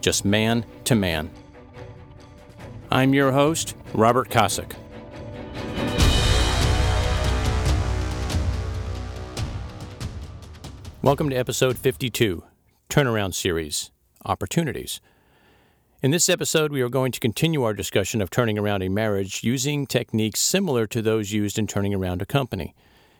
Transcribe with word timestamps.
just 0.00 0.24
man 0.24 0.64
to 0.84 0.94
man. 0.94 1.30
I'm 2.90 3.12
your 3.14 3.32
host, 3.32 3.74
Robert 3.92 4.30
Kosick. 4.30 4.74
Welcome 11.02 11.30
to 11.30 11.36
episode 11.36 11.78
52, 11.78 12.42
Turnaround 12.88 13.34
Series 13.34 13.90
Opportunities. 14.24 15.00
In 16.02 16.12
this 16.12 16.28
episode, 16.28 16.70
we 16.70 16.80
are 16.80 16.88
going 16.88 17.12
to 17.12 17.20
continue 17.20 17.62
our 17.62 17.74
discussion 17.74 18.20
of 18.20 18.30
turning 18.30 18.58
around 18.58 18.82
a 18.82 18.88
marriage 18.88 19.42
using 19.42 19.86
techniques 19.86 20.40
similar 20.40 20.86
to 20.86 21.02
those 21.02 21.32
used 21.32 21.58
in 21.58 21.66
turning 21.66 21.92
around 21.92 22.22
a 22.22 22.26
company. 22.26 22.74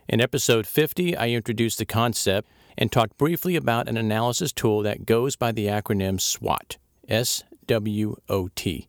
In 0.07 0.21
episode 0.21 0.65
50, 0.65 1.15
I 1.15 1.29
introduced 1.29 1.77
the 1.77 1.85
concept 1.85 2.49
and 2.79 2.91
talked 2.91 3.17
briefly 3.17 3.57
about 3.57 3.89
an 3.89 3.97
analysis 3.97 4.53
tool 4.53 4.81
that 4.81 5.05
goes 5.05 5.35
by 5.35 5.51
the 5.51 5.67
acronym 5.67 6.19
SWOT. 6.19 6.77
S 7.07 7.43
W 7.67 8.15
O 8.29 8.47
T. 8.55 8.87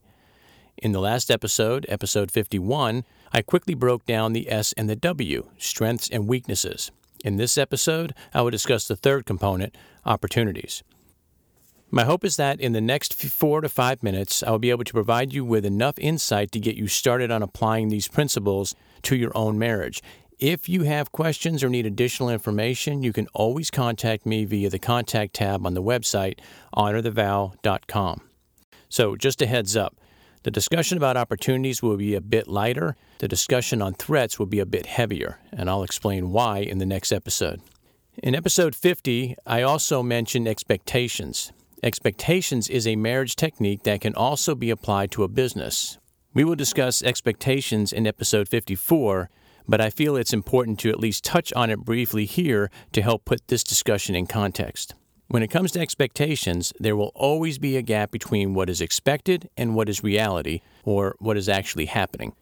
In 0.78 0.92
the 0.92 1.00
last 1.00 1.30
episode, 1.30 1.84
episode 1.88 2.30
51, 2.30 3.04
I 3.32 3.42
quickly 3.42 3.74
broke 3.74 4.06
down 4.06 4.32
the 4.32 4.50
S 4.50 4.72
and 4.74 4.88
the 4.88 4.96
W, 4.96 5.46
strengths 5.58 6.08
and 6.08 6.28
weaknesses. 6.28 6.92
In 7.24 7.36
this 7.36 7.58
episode, 7.58 8.14
I 8.32 8.42
will 8.42 8.50
discuss 8.50 8.86
the 8.86 8.96
third 8.96 9.26
component, 9.26 9.76
opportunities. 10.06 10.82
My 11.90 12.04
hope 12.04 12.24
is 12.24 12.36
that 12.36 12.60
in 12.60 12.72
the 12.72 12.80
next 12.80 13.14
four 13.14 13.60
to 13.60 13.68
five 13.68 14.02
minutes, 14.02 14.44
I 14.44 14.50
will 14.52 14.60
be 14.60 14.70
able 14.70 14.84
to 14.84 14.92
provide 14.92 15.32
you 15.32 15.44
with 15.44 15.66
enough 15.66 15.98
insight 15.98 16.52
to 16.52 16.60
get 16.60 16.76
you 16.76 16.86
started 16.86 17.32
on 17.32 17.42
applying 17.42 17.88
these 17.88 18.06
principles 18.06 18.76
to 19.02 19.16
your 19.16 19.32
own 19.34 19.58
marriage 19.58 20.00
if 20.40 20.68
you 20.68 20.82
have 20.82 21.12
questions 21.12 21.62
or 21.62 21.68
need 21.68 21.86
additional 21.86 22.30
information, 22.30 23.02
you 23.02 23.12
can 23.12 23.28
always 23.34 23.70
contact 23.70 24.26
me 24.26 24.44
via 24.44 24.70
the 24.70 24.78
contact 24.78 25.34
tab 25.34 25.66
on 25.66 25.74
the 25.74 25.82
website, 25.82 26.40
honorthevow.com. 26.74 28.22
So, 28.88 29.14
just 29.16 29.40
a 29.42 29.46
heads 29.46 29.76
up 29.76 29.96
the 30.42 30.50
discussion 30.50 30.96
about 30.96 31.18
opportunities 31.18 31.82
will 31.82 31.98
be 31.98 32.14
a 32.14 32.20
bit 32.20 32.48
lighter, 32.48 32.96
the 33.18 33.28
discussion 33.28 33.82
on 33.82 33.92
threats 33.92 34.38
will 34.38 34.46
be 34.46 34.58
a 34.58 34.64
bit 34.64 34.86
heavier, 34.86 35.38
and 35.52 35.68
I'll 35.68 35.82
explain 35.82 36.30
why 36.30 36.60
in 36.60 36.78
the 36.78 36.86
next 36.86 37.12
episode. 37.12 37.60
In 38.22 38.34
episode 38.34 38.74
50, 38.74 39.36
I 39.46 39.60
also 39.60 40.02
mentioned 40.02 40.48
expectations. 40.48 41.52
Expectations 41.82 42.70
is 42.70 42.86
a 42.86 42.96
marriage 42.96 43.36
technique 43.36 43.82
that 43.82 44.00
can 44.00 44.14
also 44.14 44.54
be 44.54 44.70
applied 44.70 45.10
to 45.10 45.24
a 45.24 45.28
business. 45.28 45.98
We 46.32 46.44
will 46.44 46.56
discuss 46.56 47.02
expectations 47.02 47.92
in 47.92 48.06
episode 48.06 48.48
54 48.48 49.28
but 49.68 49.80
I 49.80 49.90
feel 49.90 50.16
it's 50.16 50.32
important 50.32 50.78
to 50.80 50.90
at 50.90 51.00
least 51.00 51.24
touch 51.24 51.52
on 51.54 51.70
it 51.70 51.80
briefly 51.80 52.24
here 52.24 52.70
to 52.92 53.02
help 53.02 53.24
put 53.24 53.48
this 53.48 53.64
discussion 53.64 54.14
in 54.14 54.26
context. 54.26 54.94
When 55.28 55.42
it 55.42 55.50
comes 55.50 55.70
to 55.72 55.80
expectations, 55.80 56.72
there 56.80 56.96
will 56.96 57.12
always 57.14 57.58
be 57.58 57.76
a 57.76 57.82
gap 57.82 58.10
between 58.10 58.52
what 58.52 58.68
is 58.68 58.80
expected 58.80 59.48
and 59.56 59.76
what 59.76 59.88
is 59.88 60.02
reality, 60.02 60.60
or 60.84 61.14
what 61.20 61.36
is 61.36 61.48
actually 61.48 61.86
happening. 61.86 62.34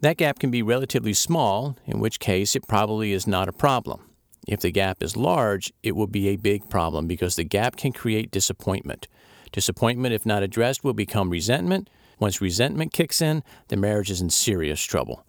That 0.00 0.18
gap 0.18 0.38
can 0.38 0.50
be 0.50 0.62
relatively 0.62 1.12
small, 1.12 1.76
in 1.86 1.98
which 1.98 2.20
case 2.20 2.54
it 2.54 2.68
probably 2.68 3.12
is 3.12 3.26
not 3.26 3.48
a 3.48 3.52
problem. 3.52 4.10
If 4.46 4.60
the 4.60 4.70
gap 4.70 5.02
is 5.02 5.16
large, 5.16 5.72
it 5.82 5.96
will 5.96 6.06
be 6.06 6.28
a 6.28 6.36
big 6.36 6.68
problem 6.68 7.06
because 7.06 7.36
the 7.36 7.44
gap 7.44 7.76
can 7.76 7.92
create 7.92 8.30
disappointment. 8.30 9.08
Disappointment, 9.50 10.14
if 10.14 10.26
not 10.26 10.42
addressed, 10.42 10.84
will 10.84 10.92
become 10.92 11.30
resentment. 11.30 11.88
Once 12.18 12.40
resentment 12.40 12.92
kicks 12.92 13.22
in, 13.22 13.42
the 13.68 13.76
marriage 13.76 14.10
is 14.10 14.20
in 14.20 14.30
serious 14.30 14.82
trouble. 14.82 15.24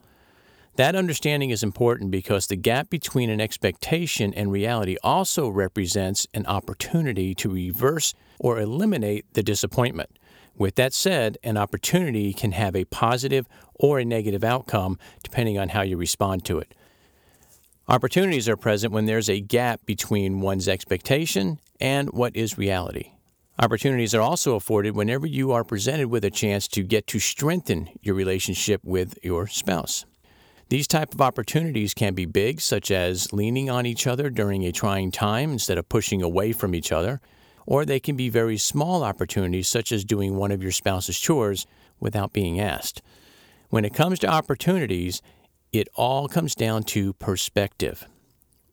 That 0.75 0.95
understanding 0.95 1.51
is 1.51 1.63
important 1.63 2.11
because 2.11 2.47
the 2.47 2.57
gap 2.57 2.89
between 2.89 3.29
an 3.29 3.39
expectation 3.39 4.33
and 4.33 4.51
reality 4.51 4.97
also 5.01 5.47
represents 5.47 6.27
an 6.33 6.45
opportunity 6.47 7.33
to 7.35 7.49
reverse 7.49 8.13
or 8.39 8.59
eliminate 8.59 9.25
the 9.33 9.43
disappointment. 9.43 10.19
With 10.57 10.75
that 10.75 10.93
said, 10.93 11.37
an 11.43 11.55
opportunity 11.55 12.33
can 12.33 12.51
have 12.51 12.75
a 12.75 12.85
positive 12.85 13.47
or 13.73 13.99
a 13.99 14.05
negative 14.05 14.43
outcome 14.43 14.99
depending 15.23 15.57
on 15.57 15.69
how 15.69 15.81
you 15.81 15.95
respond 15.95 16.43
to 16.45 16.59
it. 16.59 16.73
Opportunities 17.87 18.49
are 18.49 18.57
present 18.57 18.91
when 18.91 19.05
there's 19.05 19.29
a 19.29 19.39
gap 19.39 19.85
between 19.85 20.41
one's 20.41 20.67
expectation 20.67 21.59
and 21.79 22.09
what 22.09 22.35
is 22.35 22.57
reality. 22.57 23.11
Opportunities 23.59 24.13
are 24.13 24.21
also 24.21 24.55
afforded 24.55 24.93
whenever 24.93 25.25
you 25.25 25.53
are 25.53 25.63
presented 25.63 26.07
with 26.07 26.25
a 26.25 26.31
chance 26.31 26.67
to 26.69 26.83
get 26.83 27.07
to 27.07 27.19
strengthen 27.19 27.89
your 28.01 28.15
relationship 28.15 28.81
with 28.83 29.17
your 29.23 29.47
spouse. 29.47 30.05
These 30.69 30.87
type 30.87 31.13
of 31.13 31.21
opportunities 31.21 31.93
can 31.93 32.15
be 32.15 32.25
big, 32.25 32.59
such 32.59 32.89
as 32.89 33.31
leaning 33.31 33.69
on 33.69 33.85
each 33.85 34.07
other 34.07 34.31
during 34.31 34.63
a 34.63 34.71
trying 34.71 35.11
time 35.11 35.51
instead 35.51 35.77
of 35.77 35.89
pushing 35.89 36.23
away 36.23 36.53
from 36.53 36.73
each 36.73 36.91
other, 36.91 37.21
or 37.67 37.85
they 37.85 37.99
can 37.99 38.15
be 38.15 38.29
very 38.29 38.57
small 38.57 39.03
opportunities, 39.03 39.67
such 39.67 39.91
as 39.91 40.03
doing 40.03 40.35
one 40.35 40.51
of 40.51 40.63
your 40.63 40.71
spouse's 40.71 41.19
chores 41.19 41.67
without 41.99 42.33
being 42.33 42.59
asked. 42.59 43.03
When 43.69 43.85
it 43.85 43.93
comes 43.93 44.17
to 44.19 44.27
opportunities, 44.27 45.21
it 45.71 45.87
all 45.95 46.27
comes 46.27 46.55
down 46.55 46.83
to 46.83 47.13
perspective. 47.13 48.07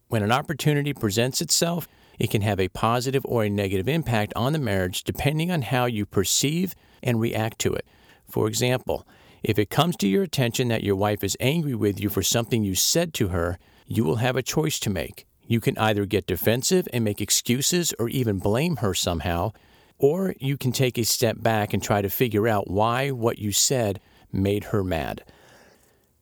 When 0.09 0.23
an 0.23 0.33
opportunity 0.33 0.95
presents 0.95 1.43
itself, 1.43 1.89
it 2.19 2.31
can 2.31 2.43
have 2.43 2.61
a 2.61 2.69
positive 2.69 3.25
or 3.27 3.45
a 3.45 3.51
negative 3.51 3.89
impact 3.89 4.33
on 4.37 4.53
the 4.53 4.59
marriage 4.59 5.05
depending 5.05 5.51
on 5.51 5.63
how 5.63 5.87
you 5.87 6.07
perceive 6.07 6.75
and 7.03 7.21
react 7.21 7.59
to 7.61 7.73
it. 7.75 7.87
For 8.31 8.47
example, 8.47 9.07
if 9.43 9.59
it 9.59 9.71
comes 9.71 9.97
to 9.97 10.09
your 10.09 10.23
attention 10.23 10.69
that 10.69 10.85
your 10.85 10.97
wife 10.97 11.25
is 11.25 11.37
angry 11.41 11.75
with 11.75 12.01
you 12.01 12.09
for 12.09 12.23
something 12.23 12.63
you 12.63 12.75
said 12.75 13.13
to 13.15 13.29
her, 13.29 13.59
you 13.87 14.05
will 14.05 14.17
have 14.17 14.37
a 14.37 14.43
choice 14.43 14.79
to 14.81 14.91
make. 14.91 15.27
You 15.47 15.61
can 15.61 15.77
either 15.79 16.07
get 16.07 16.27
defensive 16.27 16.89
and 16.93 17.05
make 17.05 17.21
excuses 17.21 17.93
or 17.99 18.09
even 18.09 18.39
blame 18.39 18.77
her 18.77 18.95
somehow, 18.95 19.53
or 19.99 20.35
you 20.39 20.57
can 20.57 20.73
take 20.73 20.97
a 20.97 21.05
step 21.05 21.43
back 21.43 21.73
and 21.73 21.83
try 21.83 22.03
to 22.03 22.09
figure 22.09 22.49
out 22.49 22.71
why 22.71 23.11
what 23.11 23.39
you 23.39 23.53
said 23.53 24.01
made 24.33 24.65
her 24.65 24.85
mad. 24.85 25.25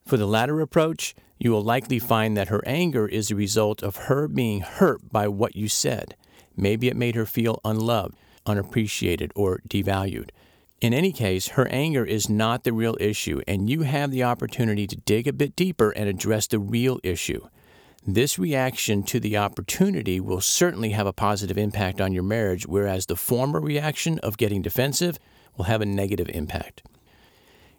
For 0.06 0.16
the 0.16 0.26
latter 0.26 0.60
approach, 0.60 1.14
you 1.38 1.50
will 1.52 1.62
likely 1.62 1.98
find 1.98 2.36
that 2.36 2.48
her 2.48 2.62
anger 2.66 3.06
is 3.06 3.30
a 3.30 3.36
result 3.36 3.82
of 3.82 3.96
her 3.96 4.28
being 4.28 4.60
hurt 4.60 5.10
by 5.10 5.28
what 5.28 5.56
you 5.56 5.68
said. 5.68 6.16
Maybe 6.56 6.88
it 6.88 6.96
made 6.96 7.14
her 7.14 7.26
feel 7.26 7.60
unloved, 7.64 8.16
unappreciated, 8.44 9.32
or 9.34 9.60
devalued. 9.68 10.30
In 10.80 10.94
any 10.94 11.12
case, 11.12 11.48
her 11.48 11.68
anger 11.68 12.06
is 12.06 12.30
not 12.30 12.64
the 12.64 12.72
real 12.72 12.96
issue, 12.98 13.42
and 13.46 13.68
you 13.68 13.82
have 13.82 14.10
the 14.10 14.24
opportunity 14.24 14.86
to 14.86 14.96
dig 14.96 15.28
a 15.28 15.32
bit 15.32 15.54
deeper 15.54 15.90
and 15.90 16.08
address 16.08 16.46
the 16.46 16.58
real 16.58 16.98
issue. 17.02 17.46
This 18.06 18.38
reaction 18.38 19.02
to 19.02 19.20
the 19.20 19.36
opportunity 19.36 20.20
will 20.20 20.40
certainly 20.40 20.92
have 20.92 21.06
a 21.06 21.12
positive 21.12 21.58
impact 21.58 22.00
on 22.00 22.12
your 22.12 22.22
marriage, 22.22 22.66
whereas 22.66 23.04
the 23.04 23.16
former 23.16 23.60
reaction 23.60 24.18
of 24.20 24.38
getting 24.38 24.62
defensive 24.62 25.18
will 25.54 25.66
have 25.66 25.82
a 25.82 25.86
negative 25.86 26.30
impact. 26.30 26.82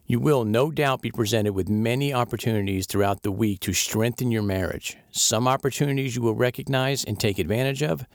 You 0.05 0.19
will 0.19 0.45
no 0.45 0.69
doubt 0.69 1.01
be 1.01 1.09
presented 1.09 1.53
with 1.53 1.69
many 1.69 2.13
opportunities 2.13 2.85
throughout 2.85 3.23
the 3.23 3.31
week 3.31 3.61
to 3.61 3.73
strengthen 3.73 4.29
your 4.29 4.43
marriage. 4.43 4.95
Some 5.09 5.47
opportunities 5.47 6.15
you 6.15 6.21
will 6.21 6.35
recognize 6.35 7.03
and 7.03 7.19
take 7.19 7.39
advantage 7.39 7.81
of, 7.81 8.05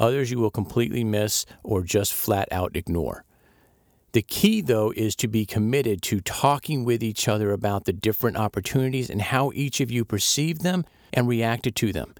others 0.00 0.30
you 0.30 0.38
will 0.38 0.50
completely 0.50 1.04
miss 1.04 1.44
or 1.62 1.82
just 1.82 2.14
flat 2.14 2.48
out 2.50 2.76
ignore. 2.76 3.26
The 4.12 4.22
key, 4.22 4.60
though, 4.60 4.92
is 4.94 5.16
to 5.16 5.28
be 5.28 5.46
committed 5.46 6.02
to 6.02 6.20
talking 6.20 6.84
with 6.84 7.02
each 7.02 7.28
other 7.28 7.50
about 7.50 7.86
the 7.86 7.94
different 7.94 8.36
opportunities 8.36 9.08
and 9.08 9.22
how 9.22 9.52
each 9.54 9.80
of 9.80 9.90
you 9.90 10.04
perceived 10.04 10.62
them 10.62 10.84
and 11.14 11.26
reacted 11.26 11.74
to 11.76 11.94
them. 11.94 12.14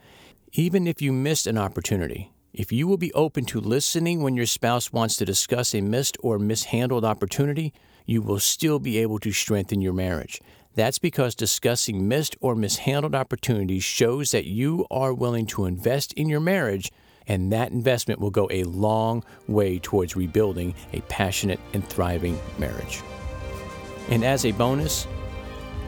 Even 0.53 0.87
if 0.87 1.03
you 1.03 1.13
missed 1.13 1.47
an 1.47 1.59
opportunity, 1.59 2.33
if 2.55 2.73
you 2.73 2.87
will 2.87 2.97
be 2.97 3.13
open 3.13 3.45
to 3.47 3.61
listening 3.61 4.23
when 4.23 4.37
your 4.37 4.47
spouse 4.47 4.91
wants 4.91 5.17
to 5.17 5.27
discuss 5.27 5.75
a 5.75 5.83
missed 5.83 6.17
or 6.23 6.39
mishandled 6.39 7.05
opportunity, 7.05 7.75
you 8.07 8.23
will 8.23 8.41
still 8.41 8.79
be 8.79 8.97
able 8.99 9.19
to 9.19 9.33
strengthen 9.33 9.83
your 9.83 9.93
marriage. 9.93 10.41
That's 10.75 10.99
because 10.99 11.35
discussing 11.35 12.09
missed 12.09 12.37
or 12.41 12.55
mishandled 12.55 13.15
opportunities 13.15 13.85
shows 13.85 14.31
that 14.31 14.47
you 14.47 14.87
are 14.91 15.13
willing 15.13 15.45
to 15.47 15.67
invest 15.67 16.15
in 16.15 16.31
your 16.31 16.41
marriage 16.41 16.91
and 17.29 17.53
that 17.53 17.73
investment 17.73 18.21
will 18.21 18.31
go 18.31 18.49
a 18.51 18.65
long 18.65 19.25
way 19.49 19.79
towards 19.79 20.17
rebuilding 20.17 20.75
a 20.93 21.01
passionate 21.03 21.61
and 21.73 21.87
thriving 21.89 22.39
marriage. 22.59 23.03
And 24.09 24.25
as 24.25 24.45
a 24.45 24.53
bonus, 24.53 25.07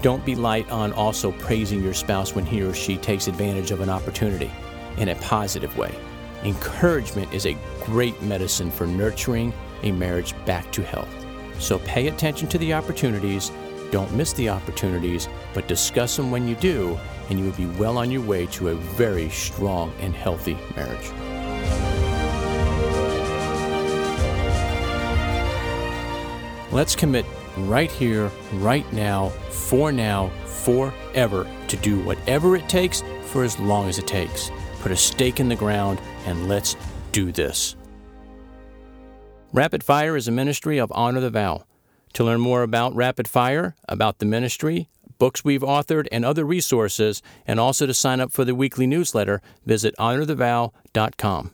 don't 0.03 0.25
be 0.25 0.35
light 0.35 0.71
on 0.71 0.93
also 0.93 1.33
praising 1.33 1.83
your 1.83 1.95
spouse 1.95 2.35
when 2.35 2.45
he 2.45 2.63
or 2.63 2.75
she 2.75 2.97
takes 2.99 3.27
advantage 3.27 3.71
of 3.71 3.81
an 3.81 3.89
opportunity 3.89 4.51
in 4.99 5.09
a 5.09 5.15
positive 5.17 5.77
way. 5.77 5.95
Encouragement 6.43 7.33
is 7.33 7.47
a 7.47 7.57
great 7.83 8.21
medicine 8.23 8.71
for 8.71 8.87
nurturing 8.87 9.53
a 9.83 9.93
marriage 9.93 10.35
back 10.45 10.71
to 10.73 10.83
health. 10.83 11.09
So 11.59 11.79
pay 11.81 12.09
attention 12.09 12.49
to 12.49 12.59
the 12.59 12.75
opportunities, 12.75 13.51
don't 13.95 14.13
miss 14.13 14.33
the 14.33 14.49
opportunities, 14.49 15.29
but 15.53 15.69
discuss 15.69 16.17
them 16.17 16.33
when 16.33 16.49
you 16.49 16.57
do, 16.57 16.99
and 17.31 17.39
you 17.39 17.45
will 17.45 17.53
be 17.53 17.67
well 17.79 17.97
on 17.97 18.11
your 18.11 18.23
way 18.23 18.45
to 18.45 18.71
a 18.71 18.75
very 18.75 19.31
strong 19.31 19.93
and 20.01 20.13
healthy 20.17 20.59
marriage. 20.75 21.13
Let's 26.73 26.97
commit 26.97 27.25
right 27.57 27.89
here, 27.89 28.33
right 28.55 28.93
now, 28.93 29.29
for 29.51 29.93
now, 29.93 30.29
forever, 30.45 31.47
to 31.69 31.77
do 31.77 32.01
whatever 32.01 32.57
it 32.57 32.69
takes 32.69 33.05
for 33.27 33.45
as 33.45 33.61
long 33.61 33.89
as 33.89 34.01
it 34.01 34.09
takes. 34.09 34.51
Put 34.81 34.91
a 34.91 34.97
stake 34.97 35.39
in 35.39 35.49
the 35.49 35.55
ground 35.55 36.01
and 36.27 36.49
let's 36.49 36.75
do 37.13 37.31
this. 37.31 37.77
Rapid 39.53 39.85
Fire 39.85 40.17
is 40.17 40.27
a 40.27 40.33
ministry 40.33 40.79
of 40.79 40.91
Honor 40.97 41.21
the 41.21 41.31
Vow. 41.31 41.63
To 42.15 42.25
learn 42.25 42.41
more 42.41 42.63
about 42.63 42.95
Rapid 42.95 43.27
Fire, 43.29 43.75
about 43.89 44.19
the 44.19 44.27
ministry, 44.27 44.89
books 45.19 45.45
we've 45.45 45.63
authored, 45.63 46.07
and 46.13 46.25
other 46.25 46.45
resources, 46.45 47.23
and 47.47 47.59
also 47.59 47.87
to 47.87 47.95
sign 47.95 48.21
up 48.21 48.33
for 48.33 48.45
the 48.45 48.55
weekly 48.55 48.87
newsletter, 48.87 49.43
visit 49.67 49.95
honorthevow.com. 49.99 51.51